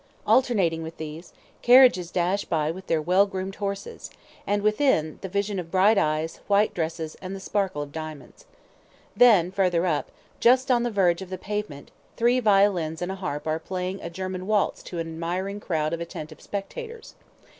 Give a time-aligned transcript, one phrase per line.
[0.25, 1.31] Alternating with these,
[1.61, 4.09] carriages dash along with their well groomed horses,
[4.47, 8.45] and within, the vision of bright eyes, white dresses, and the sparkle of diamonds.
[9.15, 10.09] Then, further up,
[10.39, 14.09] just on the verge of the pavement, three violins and a harp are playing a
[14.09, 17.13] German waltz to an admiring crowd of attentive spectators.